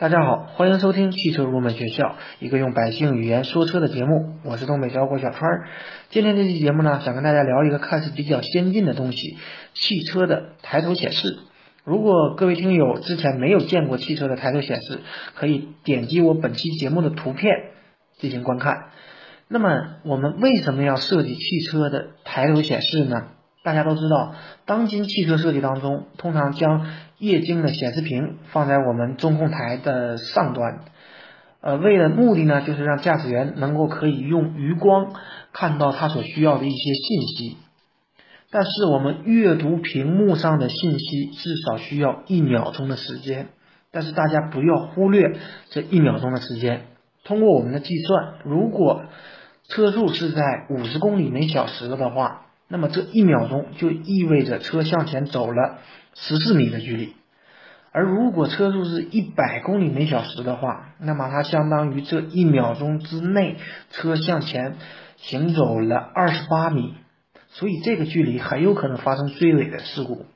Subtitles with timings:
[0.00, 4.38] 大家好，欢迎收听汽车入门学校，一个用百姓语言说车的节目。
[4.46, 5.50] 我是东北小伙小川。
[6.08, 9.36] 今天这期节目呢，想跟大家聊一个看似比较先进的东西——
[9.76, 11.40] 汽车的抬头显示。
[11.84, 15.00] 如果各位听友之前没有见过汽车的抬头显示，
[15.34, 17.52] 可以点击我本期节目的图片
[18.16, 18.86] 进行观看。
[19.48, 23.26] 那么，我们为什么要设计汽车的抬头显示呢？
[23.62, 24.34] 大家都知道，
[24.64, 26.86] 当今汽车设计当中，通常将
[27.18, 30.80] 液晶的显示屏放在我们中控台的上端，
[31.60, 35.12] 呃，为了目的呢，就是让驾驶员能够可以用余光
[35.52, 37.58] 看到他所需要的一些信息。
[38.50, 43.48] 但是我们阅读屏幕上的信息至少需要一秒钟的时间，
[43.92, 45.36] 但是大家不要忽略
[45.68, 46.86] 这一秒钟的时间。
[47.22, 49.04] 通过我们的计算，如果
[49.68, 55.78] 车速是在五十公里每小时的话，那么这一秒钟就意味着车向前走了
[56.14, 57.16] 十四米的距离，
[57.90, 63.56] 而如果车速是一百公里每小时的话，那么它相当于这一秒钟之内
[63.90, 64.76] 车向前
[65.16, 66.94] 行走了二十八米，
[67.48, 70.26] 所以这个距离很有可能发生追尾的事故。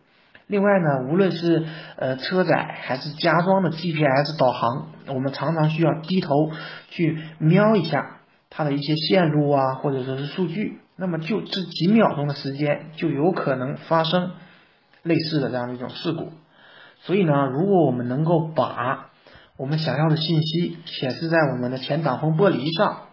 [0.48, 1.64] 另外呢，无论是
[1.96, 6.50] 呃车载还是加装的 GPS 导航，我们常常需要低头
[6.90, 8.18] 去瞄一下
[8.50, 10.80] 它的一些线路啊，或者说是数据。
[10.96, 14.30] 那么就这几秒钟的时间，就有可能发生
[15.02, 16.32] 类似的这样的一种事故。
[17.00, 19.10] 所以呢，如果我们能够把
[19.56, 23.08] 我们想要的信息显示在我们的前挡风玻璃上，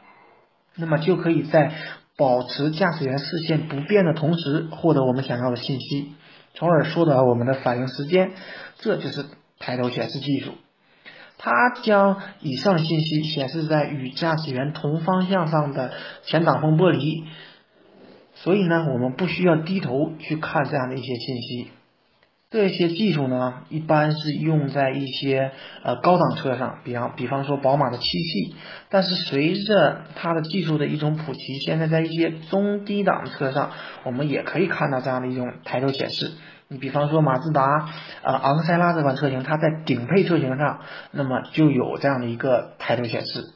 [0.75, 1.73] 那么就可以在
[2.15, 6.13] 保持驾驶员视线不变的同时，获得我们想要的信息，
[6.53, 8.31] 从而缩短我们的反应时间。
[8.77, 9.25] 这就是
[9.59, 10.53] 抬头显示技术。
[11.37, 11.51] 它
[11.81, 15.91] 将以上信息显示在与驾驶员同方向上的
[16.23, 17.25] 前挡风玻璃。
[18.43, 21.67] 所以呢，我们不需要低头去看这样的一些信息。
[22.49, 25.51] 这些技术呢，一般是用在一些
[25.83, 28.55] 呃高档车上，比方比方说宝马的七系。
[28.89, 33.71] 但是随着它的技术的一种普及，现在在一些中低档车上，
[34.03, 36.31] 我们也可以看到这样的一种抬头显示。
[36.67, 37.63] 你比方说马自达
[38.23, 40.81] 呃昂克赛拉这款车型，它在顶配车型上，
[41.11, 43.53] 那么就有这样的一个抬头显示。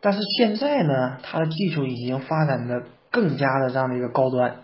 [0.00, 2.82] 但是现在呢，它的技术已经发展的。
[3.10, 4.56] 更加的这样的一个高端，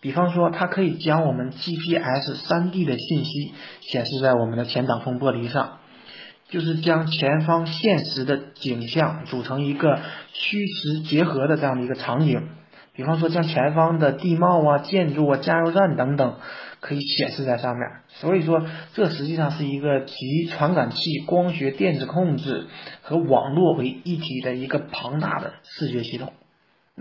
[0.00, 5.78] 比方说它可以将我们 GPS 三 D 的信息显示在我们的前挡风玻璃上，
[6.48, 10.00] 就是将前方现实的景象组成一个
[10.32, 12.48] 虚实结合的这样的一个场景，
[12.94, 16.36] 比方说将前方的地貌啊、建筑啊、加油站等等
[16.80, 17.88] 可以显示在上面。
[18.08, 22.66] 所以说，这实际上是一个集传感器、光学电子控制
[23.02, 26.32] 和网络为一体的一个庞大的视觉系统。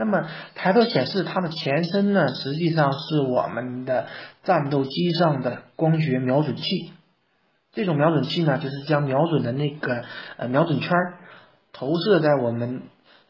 [0.04, 4.08] 那么抬头显示它的前身呢，实际上是我们的
[4.42, 6.92] 战斗机上的光学瞄准器。
[7.72, 10.04] 这种瞄准器呢，就是将瞄准的那个
[10.38, 10.90] 呃瞄准圈
[11.72, 12.82] 投射在我们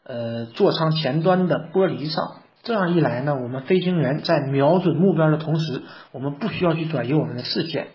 [0.04, 2.38] 呃座舱前端的玻璃上。
[2.62, 7.88] 这样一来呢，我们飞行员在瞄准目标的同时，我们不需要去转移我们的视线。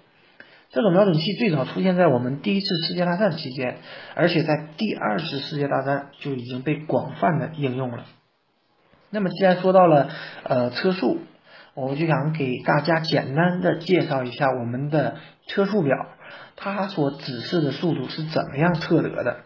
[0.69, 3.77] 这种瞄准器最早出现在我们第一次世界大战期间，
[4.13, 8.03] 而且在第二次世界大战就已经被广泛的应用了。
[9.09, 10.09] 那么，既然说到了
[10.43, 11.19] 呃车速，
[11.73, 15.15] 我就想给大家简单的介绍一下我们的
[15.47, 15.95] 车速表，
[16.55, 19.37] 它所指示的速度是怎么样测得的，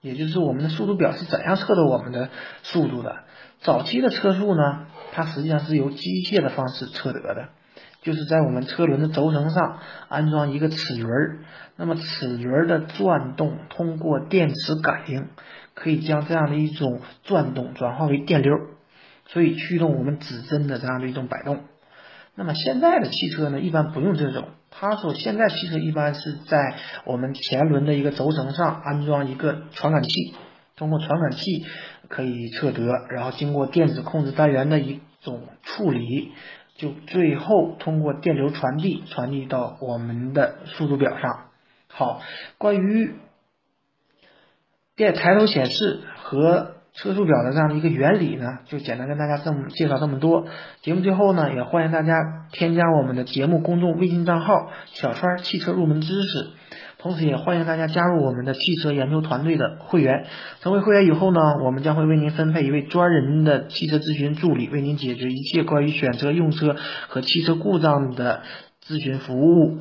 [0.00, 2.30] 也就是我们的速度表是怎样测得我们的
[2.62, 3.24] 速度的。
[3.60, 7.48] 早期的车速呢，它实际上是由机械的方式测得的，
[8.00, 11.40] 就是在我们车轮的轴承上安装一个齿轮，
[11.76, 15.28] 那么齿轮的转动通过电磁感应，
[15.74, 18.56] 可以将这样的一种转动转化为电流。
[19.32, 21.60] 所以驱动我们指针的这样的一种摆动。
[22.34, 24.48] 那么现在的汽车呢，一般不用这种。
[24.70, 30.34] 它所现在汽车一般是在我们前轮的一个轴承上安装一个传感器，
[30.76, 31.64] 通过传感器
[32.08, 36.32] 可以测得，然后经过电子控制单元的一种处理，
[36.76, 41.50] 就最后通过电流传递传递到我们的速度表上。
[41.88, 42.22] 好，
[42.58, 43.14] 关于
[44.96, 46.79] 电抬头显示和。
[47.00, 50.44] 车速表的这样的一个原理呢，就简单跟大家这么介绍这么多。
[50.82, 52.14] 节目最后呢，也欢迎大家
[52.52, 56.48] 添加我们的节目公众微信账号“小川汽车入门知识”，
[56.98, 60.26] 同时也欢迎大家加入我们的汽车研究团队的会员。
[60.60, 66.76] 成为会员以后呢，我们将会为您分配一位专人的汽车咨询助理，为您解决一切关于选择用车
[67.08, 68.42] 和汽车故障的
[68.86, 69.78] 咨询服务。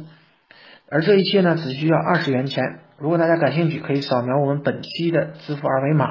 [0.89, 2.63] 而这一切呢，只需要二十元钱。
[2.98, 6.07] 如果大家感兴趣，可以扫描我们本期的支付二维码。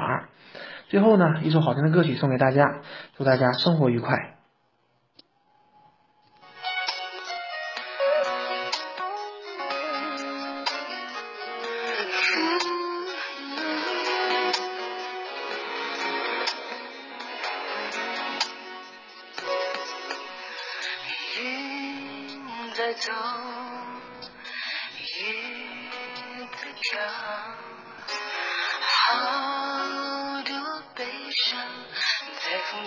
[0.89, 2.81] 最后呢一首好听的歌曲送给大家
[3.15, 4.35] 祝大家生活愉快。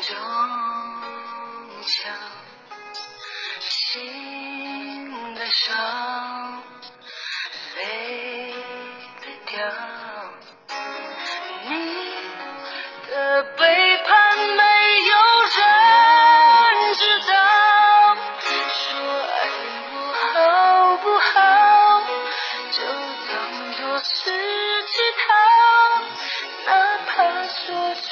[0.03, 0.42] 在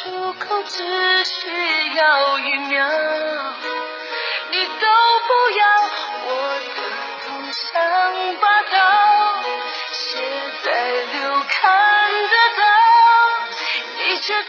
[0.02, 2.88] 出口只需要一秒，
[4.50, 4.86] 你都
[5.26, 5.62] 不要，
[6.24, 6.28] 我
[6.64, 6.68] 的
[7.26, 7.60] 痛像
[8.40, 8.74] 把刀
[9.92, 10.16] 写
[10.64, 10.68] 在
[11.12, 11.18] 流
[11.50, 11.52] 看
[12.30, 12.62] 得到，
[13.98, 14.48] 你却在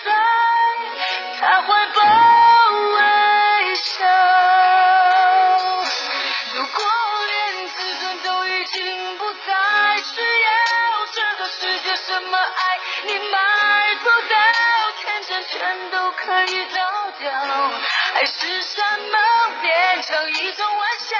[18.22, 18.80] 爱是什
[19.10, 19.18] 么
[19.64, 21.18] 变成一种玩笑？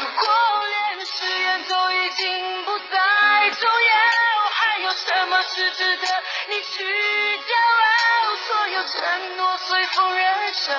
[0.00, 6.08] 如果连誓言都已经不再重要，还有什么是值得
[6.48, 8.34] 你去骄傲？
[8.48, 10.74] 所有承诺随风燃烧，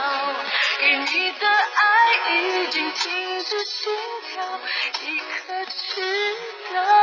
[0.82, 3.94] 给你的爱已经停止心
[4.34, 4.60] 跳，
[5.06, 6.36] 你可知
[6.74, 6.99] 道？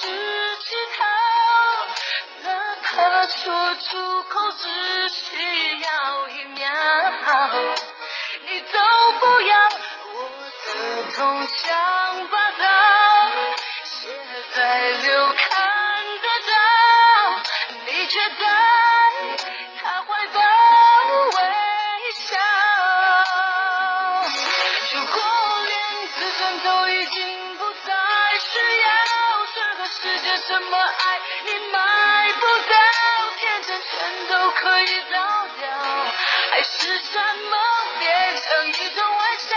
[0.00, 1.00] 是乞讨，
[2.44, 2.48] 哪
[2.82, 5.26] 怕说出口只需
[5.80, 6.70] 要一秒，
[8.46, 8.78] 你都
[9.18, 9.52] 不要，
[10.14, 10.16] 我
[10.66, 10.72] 的
[11.16, 11.18] 痛
[11.48, 12.64] 像把刀。
[14.54, 15.46] 在流看
[16.22, 16.52] 得到，
[17.86, 18.34] 你却在
[19.80, 20.40] 他怀抱
[21.26, 21.38] 微
[22.14, 22.26] 笑。
[24.92, 25.16] 如果
[25.66, 25.72] 连
[26.08, 27.47] 自尊都已经，
[30.46, 32.74] 什么爱你买不到，
[33.38, 35.68] 天真全都可以倒掉，
[36.52, 37.18] 爱是什
[37.50, 37.56] 么
[37.98, 39.56] 变成一种玩笑？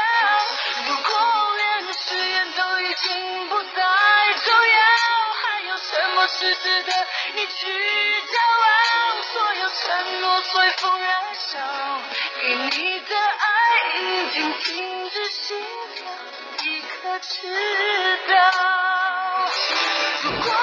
[0.88, 3.70] 如果连誓言都已经不再
[4.44, 4.82] 重要。
[5.44, 7.68] 还有什么是值得你去
[8.22, 8.36] 骄
[8.68, 11.58] 傲，所有承诺随风燃烧，
[12.42, 13.50] 给你的爱
[14.00, 15.64] 已经停止心
[15.96, 16.06] 跳，
[16.64, 18.34] 你可知道？
[20.24, 20.54] 如果